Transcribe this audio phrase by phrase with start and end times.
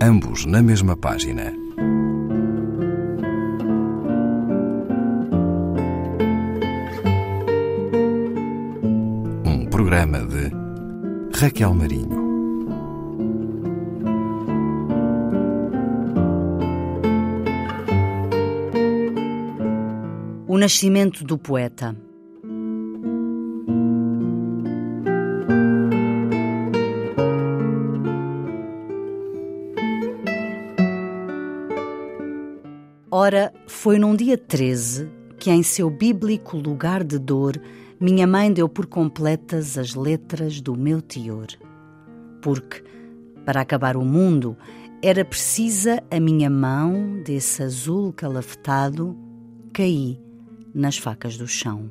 [0.00, 1.52] ambos na mesma página.
[9.44, 10.50] Um programa de
[11.38, 12.26] Raquel Marinho.
[20.46, 22.05] O nascimento do poeta.
[33.18, 37.58] Ora, foi num dia 13 que, em seu bíblico lugar de dor,
[37.98, 41.46] minha mãe deu por completas as letras do meu teor.
[42.42, 42.84] Porque,
[43.42, 44.54] para acabar o mundo,
[45.02, 49.16] era precisa a minha mão desse azul calafetado,
[49.72, 50.20] caí
[50.74, 51.90] nas facas do chão.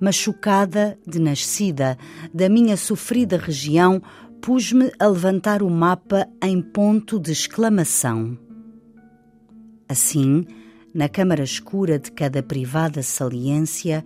[0.00, 1.98] Machucada de nascida
[2.32, 4.00] da minha sofrida região,
[4.40, 8.38] pus-me a levantar o mapa em ponto de exclamação.
[9.90, 10.46] Assim,
[10.94, 14.04] na câmara escura de cada privada saliência,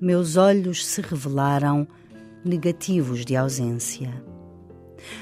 [0.00, 1.86] meus olhos se revelaram
[2.44, 4.10] negativos de ausência.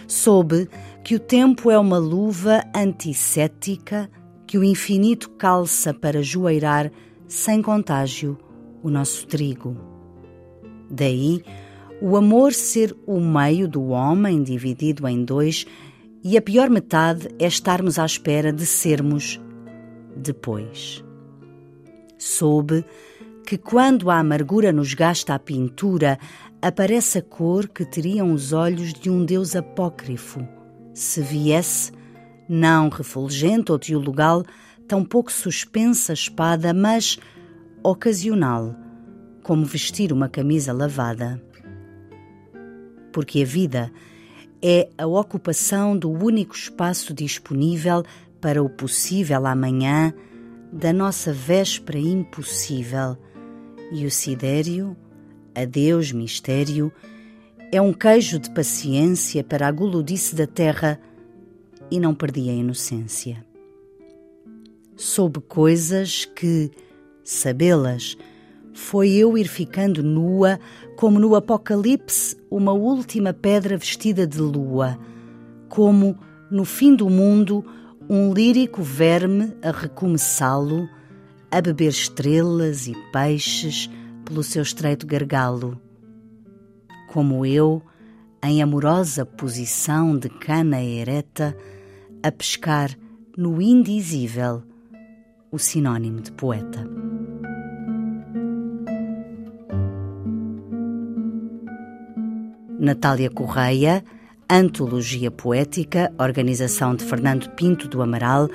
[0.07, 0.67] Soube
[1.05, 4.11] que o tempo é uma luva antissética
[4.47, 6.91] que o infinito calça para joeirar
[7.27, 8.39] sem contágio
[8.83, 9.77] o nosso trigo.
[10.91, 11.43] Daí
[12.01, 15.67] o amor ser o meio do homem dividido em dois,
[16.25, 19.39] e a pior metade é estarmos à espera de sermos
[20.19, 21.05] depois.
[22.19, 22.85] Soube
[23.47, 26.19] que quando a amargura nos gasta a pintura,
[26.61, 30.47] aparece a cor que teriam os olhos de um deus apócrifo,
[30.93, 31.93] se viesse,
[32.49, 34.45] não refulgente ou teologal,
[34.87, 37.19] tampouco suspensa a espada, mas
[37.83, 38.75] ocasional,
[39.43, 41.41] como vestir uma camisa lavada.
[43.13, 43.93] Porque a vida
[44.61, 48.03] é a ocupação do único espaço disponível
[48.41, 50.13] para o possível amanhã
[50.73, 53.17] da nossa véspera impossível.
[53.91, 54.97] E o sidério,
[55.55, 56.93] adeus mistério,
[57.73, 61.01] é um queijo de paciência para a guludice da terra
[61.91, 63.45] e não perdi a inocência.
[64.97, 66.71] Soube coisas que,
[67.23, 68.17] sabê-las,
[68.73, 70.59] foi eu ir ficando nua,
[70.97, 74.99] como no Apocalipse, uma última pedra vestida de lua,
[75.69, 76.19] como,
[76.51, 77.65] no fim do mundo,
[78.09, 80.89] um lírico verme a recomeçá-lo,
[81.51, 83.91] a beber estrelas e peixes
[84.25, 85.79] pelo seu estreito gargalo.
[87.09, 87.83] Como eu,
[88.43, 91.55] em amorosa posição de cana ereta,
[92.23, 92.97] a pescar
[93.37, 94.63] no indizível
[95.51, 96.87] o sinônimo de poeta.
[102.79, 104.03] Natália Correia
[104.51, 108.49] Antologia Poética, organização de Fernando Pinto do Amaral,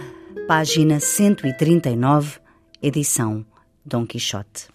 [0.48, 2.40] página 139,
[2.82, 3.46] edição
[3.86, 4.70] Dom Quixote.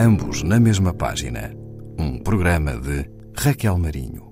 [0.00, 1.52] Ambos na mesma página.
[1.98, 3.06] Um programa de
[3.36, 4.25] Raquel Marinho.